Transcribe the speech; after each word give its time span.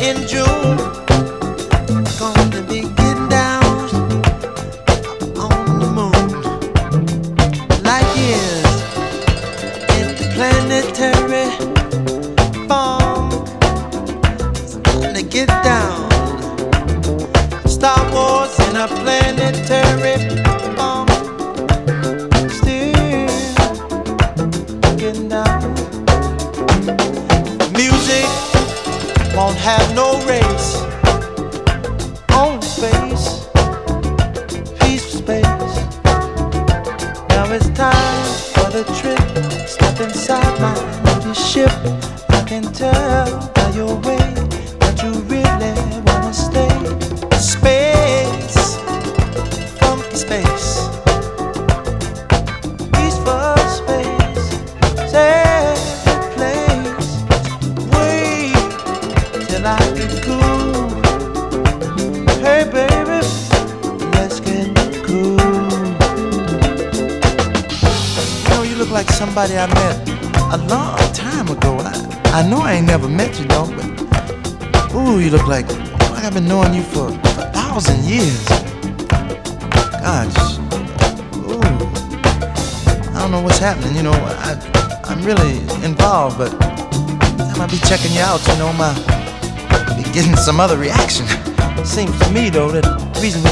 in 0.00 0.26
June. 0.26 0.99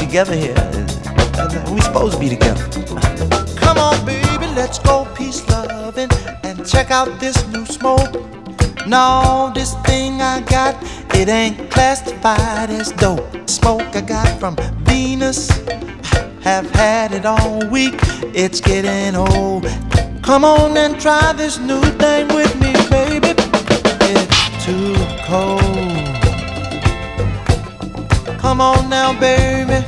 Together 0.09 0.33
here 0.33 0.55
we're 1.69 1.81
supposed 1.81 2.15
to 2.15 2.19
be 2.19 2.29
together. 2.29 2.67
Come 3.57 3.77
on, 3.77 4.03
baby, 4.07 4.47
let's 4.55 4.79
go 4.79 5.07
peace 5.15 5.47
loving 5.47 6.09
and 6.43 6.65
check 6.65 6.89
out 6.89 7.19
this 7.19 7.47
new 7.49 7.63
smoke. 7.63 8.15
No, 8.87 9.51
this 9.53 9.75
thing 9.85 10.19
I 10.19 10.41
got, 10.41 10.75
it 11.13 11.29
ain't 11.29 11.69
classified 11.69 12.71
as 12.71 12.91
dope. 12.93 13.47
Smoke 13.47 13.95
I 13.95 14.01
got 14.01 14.27
from 14.39 14.55
Venus, 14.83 15.49
have 16.41 16.67
had 16.71 17.11
it 17.11 17.27
all 17.27 17.59
week. 17.67 17.93
It's 18.33 18.59
getting 18.59 19.15
old. 19.15 19.67
Come 20.23 20.43
on 20.43 20.75
and 20.75 20.99
try 20.99 21.33
this 21.33 21.59
new 21.59 21.81
thing 22.01 22.27
with 22.29 22.55
me, 22.55 22.73
baby. 22.89 23.35
It's 24.09 24.65
too 24.65 24.95
cold. 25.27 26.09
Come 28.39 28.59
on 28.59 28.89
now, 28.89 29.13
baby. 29.19 29.85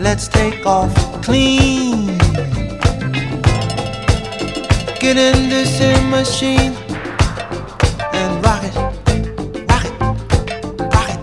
Let's 0.00 0.28
take 0.28 0.64
off 0.64 0.94
clean. 1.22 2.06
Get 4.98 5.18
in 5.18 5.50
this 5.50 5.78
machine 6.10 6.72
and 8.14 8.42
rock 8.42 8.64
it, 8.64 8.74
rock 9.68 9.84
it, 9.84 9.92
rock 10.94 11.10
it, 11.10 11.20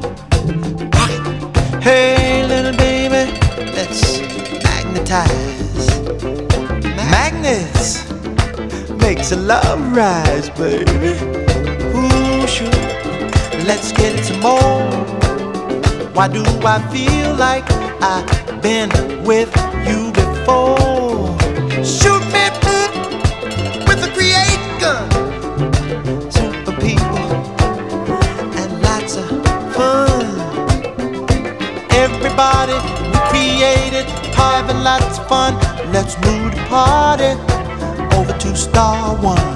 rock 0.93 1.09
it. 1.09 1.83
Hey, 1.83 2.45
little 2.45 2.77
baby, 2.77 3.31
let's 3.73 4.19
magnetize. 4.63 5.87
Magnets 7.09 8.07
makes 9.01 9.31
a 9.31 9.37
love 9.37 9.97
rise, 9.97 10.51
baby. 10.51 11.17
Ooh, 11.97 12.45
sure. 12.45 12.69
Let's 13.65 13.91
get 13.91 14.23
some 14.23 14.39
more. 14.39 14.85
Why 16.13 16.27
do 16.27 16.43
I 16.63 16.79
feel 16.91 17.33
like 17.35 17.65
I've 18.01 18.46
been 18.67 18.89
with 19.23 19.51
you 19.87 20.11
before? 20.11 21.31
Shoot 21.95 22.23
me 22.35 22.45
with 23.87 24.07
a 24.07 24.11
create 24.15 24.65
gun. 24.81 25.07
Super 26.29 26.75
people 26.85 27.27
and 28.59 28.71
lots 28.87 29.15
of 29.15 29.27
fun. 29.73 30.25
Everybody 32.03 32.75
we 33.11 33.19
created 33.31 34.05
having 34.35 34.81
lots 34.83 35.17
of 35.17 35.27
fun. 35.29 35.53
Let's 35.93 36.15
move 36.25 36.51
the 36.51 36.65
party 36.67 37.31
over 38.17 38.33
to 38.37 38.49
Star 38.57 39.15
One. 39.15 39.47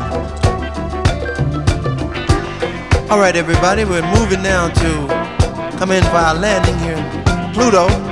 All 3.09 3.19
right, 3.19 3.35
everybody, 3.35 3.83
we're 3.83 4.09
moving 4.15 4.41
now 4.41 4.69
to 4.69 4.91
come 5.77 5.91
in 5.91 6.03
for 6.03 6.21
our 6.27 6.35
landing 6.35 6.77
here 6.85 7.03
Pluto. 7.53 8.10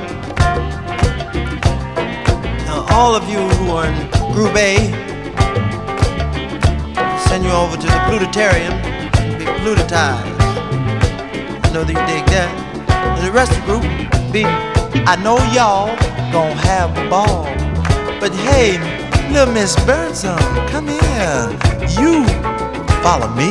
All 2.99 3.15
of 3.15 3.29
you 3.29 3.39
who 3.39 3.71
are 3.71 3.85
in 3.85 3.95
Group 4.33 4.53
A, 4.57 4.75
send 7.29 7.45
you 7.45 7.51
over 7.51 7.77
to 7.77 7.87
the 7.87 7.99
Plutotarium 8.07 8.73
and 9.21 9.39
be 9.39 9.45
plutotized. 9.45 10.35
I 11.63 11.71
know 11.73 11.85
that 11.85 11.95
you 11.95 12.05
dig 12.11 12.25
that. 12.25 12.51
And 13.17 13.25
the 13.25 13.31
rest 13.31 13.53
of 13.53 13.59
the 13.59 13.65
group, 13.67 13.83
be, 14.33 14.43
I 14.43 15.15
know 15.23 15.37
y'all 15.55 15.95
gonna 16.33 16.53
have 16.67 16.89
a 16.97 17.09
ball. 17.09 17.45
But 18.19 18.33
hey, 18.33 18.77
little 19.31 19.53
Miss 19.53 19.77
Birdsong, 19.85 20.37
come 20.67 20.89
here. 20.89 21.47
You 22.01 22.25
follow 23.01 23.29
me. 23.33 23.49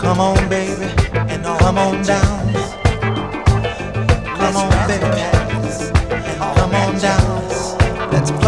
Come 0.00 0.18
on, 0.18 0.48
baby, 0.48 0.90
and 1.14 1.44
come 1.44 1.78
on 1.78 2.02
down. 2.02 2.37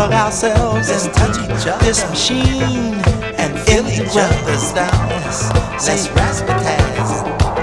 Plug 0.01 0.13
ourselves 0.13 0.89
and 0.89 1.13
touch 1.13 1.37
each 1.45 1.67
other. 1.69 1.85
This 1.85 2.09
machine 2.09 2.95
and 3.37 3.53
feel 3.67 3.87
each 3.87 4.17
other's 4.17 4.73
down. 4.73 5.09
Let's 5.85 6.09
raspberries. 6.17 7.13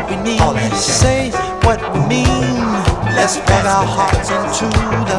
We 0.07 0.15
need 0.21 0.41
all 0.41 0.53
to 0.53 0.75
say 0.75 1.31
what 1.65 1.81
we 1.93 1.99
mean. 2.05 2.61
Let's 3.17 3.37
plug 3.37 3.65
our 3.65 3.87
hearts 3.97 4.29
into 4.29 4.69
the, 5.09 5.17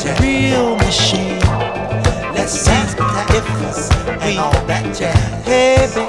the 0.00 0.16
real 0.22 0.76
machine. 0.76 1.40
Let's 2.32 2.52
see 2.52 2.72
if 3.36 3.44
we 4.24 4.38
all 4.38 4.56
that 4.64 4.96
jazz. 4.96 5.44
Hey, 5.44 5.76
baby. 5.92 6.08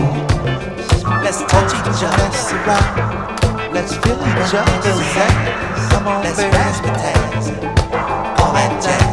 Let's 1.26 1.44
touch 1.52 1.76
each 1.76 2.04
other's 2.08 2.54
around. 2.56 3.74
Let's 3.74 3.98
feel 3.98 4.16
each 4.16 4.54
other's 4.56 5.18
ass. 5.28 5.92
Come 5.92 6.08
on, 6.08 6.24
Let's 6.24 6.40
razzmatazz. 6.40 7.46
All 8.40 8.54
that 8.54 8.82
jazz. 8.82 9.07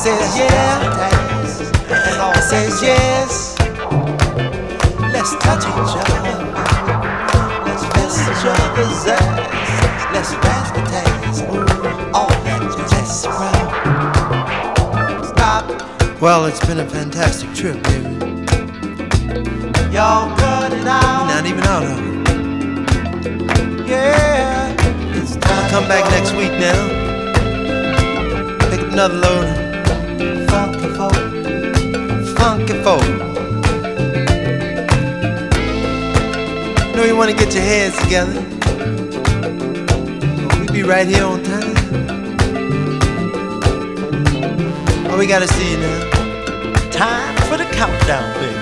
Says 0.00 0.32
yeah. 0.34 0.80
And 1.90 2.20
all 2.22 2.32
says 2.40 2.80
yes. 2.82 3.54
Let's 5.12 5.36
touch 5.36 5.60
each 5.60 5.94
other. 6.00 6.22
Let's 7.66 7.84
each 7.84 8.44
other's 8.48 9.06
ass. 9.06 10.08
Let's. 10.14 10.32
All 12.14 12.30
that. 12.30 12.60
Stop. 15.28 15.64
Well, 16.22 16.46
it's 16.46 16.64
been 16.66 16.80
a 16.80 16.88
fantastic 16.88 17.52
trip, 17.52 17.82
baby. 17.82 18.08
Y'all 19.92 20.34
cut 20.38 20.72
it 20.72 20.86
out. 20.86 21.26
Not 21.28 21.44
even 21.44 21.64
out 21.64 21.82
of 21.84 21.98
it. 21.98 22.14
Yeah. 23.86 24.74
It's 25.20 25.36
time 25.36 25.68
come 25.68 25.86
back 25.88 26.10
next 26.10 26.32
week 26.32 26.52
now. 26.52 26.88
Pick 28.70 28.80
another 28.90 29.16
load. 29.16 29.69
Funky 32.40 32.72
folk. 32.82 33.04
Know 36.96 37.04
you 37.04 37.14
want 37.14 37.30
to 37.30 37.36
get 37.36 37.52
your 37.52 37.62
heads 37.62 37.98
together. 38.02 38.32
We'll 40.58 40.72
be 40.72 40.82
right 40.82 41.06
here 41.06 41.24
on 41.24 41.42
time. 41.42 41.76
Oh, 45.10 45.16
we 45.18 45.26
gotta 45.26 45.46
see 45.48 45.72
you 45.72 45.76
now. 45.80 46.10
Time 46.90 47.36
for 47.48 47.58
the 47.58 47.66
countdown, 47.72 48.32
baby. 48.40 48.58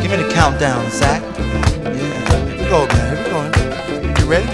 Give 0.00 0.10
me 0.12 0.16
the 0.22 0.30
countdown, 0.32 0.88
Zach. 0.92 1.22
Yeah, 1.82 2.46
here 2.46 2.62
we 2.62 2.68
go, 2.68 2.86
man. 2.86 3.16
Here 3.16 3.24
we 3.24 3.30
go. 3.30 4.20
You 4.20 4.26
ready? 4.30 4.46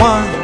One, 0.00 0.35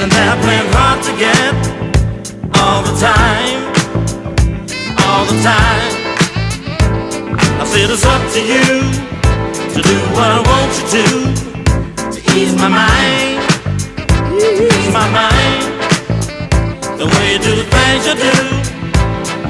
And 0.00 0.10
that 0.12 0.32
airplane 0.32 0.64
hard 0.72 1.04
to 1.04 1.12
get 1.20 1.52
all 2.56 2.80
the 2.80 2.96
time, 2.96 3.60
all 4.96 5.28
the 5.28 5.36
time. 5.44 5.92
I 7.60 7.64
said 7.68 7.90
it's 7.92 8.06
up 8.08 8.24
to 8.32 8.40
you 8.40 8.80
to 9.76 9.80
do 9.84 9.96
what 10.16 10.32
I 10.32 10.40
want 10.40 10.72
you 10.80 10.86
to 10.96 11.04
to 12.16 12.20
ease 12.32 12.56
my 12.56 12.72
mind, 12.72 13.44
ease 14.40 14.88
my 14.88 15.04
mind. 15.12 15.68
The 16.96 17.04
way 17.04 17.32
you 17.34 17.38
do 17.44 17.52
the 17.60 17.68
things 17.68 18.08
you 18.08 18.16
do 18.16 18.36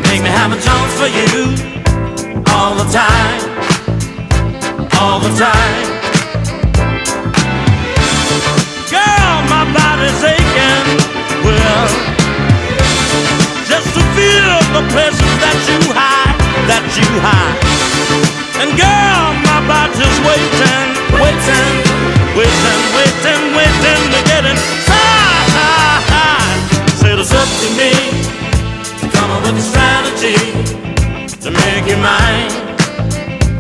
make 0.03 0.20
me 0.20 0.30
have 0.34 0.51
a 0.51 0.59
chance 0.59 0.92
for 0.98 1.07
you 1.07 1.55
all 2.51 2.74
the 2.74 2.90
time, 2.90 3.40
all 4.98 5.20
the 5.20 5.30
time. 5.38 5.99
Is 10.01 10.24
aching. 10.24 10.86
Well, 11.44 11.88
just 13.68 13.92
to 13.92 14.01
feel 14.16 14.57
the 14.72 14.80
presence 14.88 15.36
that 15.44 15.61
you 15.68 15.76
hide, 15.92 16.40
that 16.72 16.88
you 16.96 17.05
hide. 17.20 17.61
And 18.64 18.72
girl, 18.80 19.36
my 19.44 19.61
body's 19.68 20.16
waiting, 20.24 20.88
waiting, 21.20 21.84
waiting, 22.32 22.80
waiting, 22.96 23.42
waiting 23.53 24.01
to 24.16 24.20
get 24.24 24.48
inside. 24.48 25.44
Said 26.96 27.20
it's 27.20 27.36
up 27.36 27.51
to 27.61 27.68
me 27.76 27.92
to 29.05 29.07
come 29.12 29.28
up 29.36 29.44
with 29.44 29.61
a 29.61 29.64
strategy 29.68 30.40
to 31.44 31.53
make 31.53 31.84
you 31.84 32.01
mine, 32.01 32.48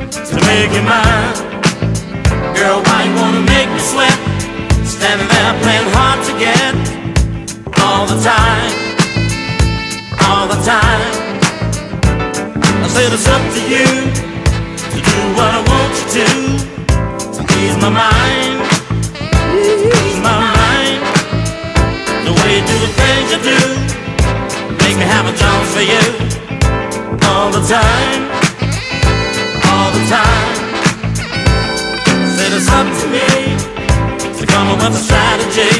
to 0.08 0.36
make 0.48 0.72
you 0.72 0.80
mine. 0.88 1.36
Girl, 2.56 2.80
why 2.80 3.04
you 3.04 3.12
wanna 3.20 3.44
make 3.44 3.68
me 3.68 3.78
sweat? 3.78 4.29
Standing 5.00 5.28
there 5.28 5.54
playing 5.62 5.88
hard 5.96 6.20
to 6.28 6.32
get 6.36 6.76
all 7.80 8.04
the 8.04 8.20
time, 8.20 8.72
all 10.28 10.44
the 10.46 10.60
time. 10.60 11.40
I 12.84 12.86
said 12.86 13.08
it's 13.08 13.26
up 13.26 13.40
to 13.40 13.62
you 13.64 13.88
to 14.92 14.98
do 15.00 15.18
what 15.40 15.56
I 15.56 15.60
want 15.72 15.92
you 15.96 16.04
to 16.20 16.28
to 17.32 17.42
ease 17.56 17.80
my 17.80 17.88
mind, 17.88 18.60
ease 19.56 20.20
my 20.20 20.36
mind. 20.36 21.00
The 22.28 22.32
way 22.36 22.60
you 22.60 22.64
do 22.68 22.76
the 22.84 22.92
things 23.00 23.26
you 23.32 23.40
do 23.40 23.60
make 24.84 25.00
me 25.00 25.06
have 25.08 25.24
a 25.24 25.32
chance 25.32 25.68
for 25.72 25.80
you 25.80 26.04
all 27.24 27.48
the 27.48 27.64
time, 27.64 28.20
all 29.64 29.90
the 29.96 30.04
time. 30.12 30.52
Said 32.36 32.52
it's 32.52 32.68
up 32.68 32.86
to 33.00 33.06
me. 33.08 33.59
Come 34.52 34.68
up 34.68 34.78
with 34.82 34.98
a 34.98 35.02
strategy, 35.08 35.70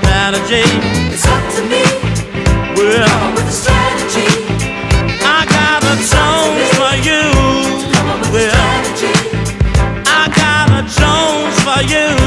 strategy. 0.00 0.64
It's 1.12 1.26
up 1.26 1.44
to 1.56 1.62
me. 1.72 1.82
Well, 2.76 3.06
come 3.08 3.22
up 3.28 3.34
with 3.36 3.48
a 3.48 3.56
strategy. 3.62 4.28
I 5.24 5.44
got 5.56 5.82
a 5.82 5.94
Jones 6.10 6.70
for 6.78 6.94
you. 7.06 7.22
Well, 8.32 8.50
a 8.50 8.94
strategy. 8.94 9.14
I 10.06 10.22
got 10.40 10.70
a 10.78 10.82
Jones 10.98 11.56
for 11.66 11.82
you. 11.92 12.21